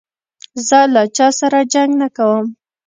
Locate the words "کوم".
2.17-2.45